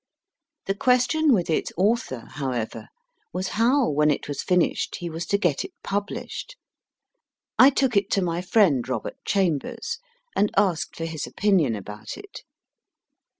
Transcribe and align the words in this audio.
The 0.65 0.73
question 0.73 1.31
with 1.31 1.47
its 1.47 1.71
author, 1.77 2.21
however, 2.27 2.87
was 3.33 3.49
how, 3.49 3.87
when 3.87 4.09
it 4.09 4.27
was 4.27 4.41
finished, 4.41 4.95
he 4.95 5.11
was 5.11 5.27
to 5.27 5.37
get 5.37 5.63
it 5.63 5.73
published. 5.83 6.55
I 7.59 7.69
took 7.69 7.95
it 7.95 8.09
to 8.13 8.21
my 8.23 8.41
friend, 8.41 8.89
Robert 8.89 9.23
Chambers, 9.25 9.99
and 10.35 10.49
asked 10.57 10.95
for 10.95 11.05
his 11.05 11.27
opinion 11.27 11.75
about 11.75 12.17
it. 12.17 12.41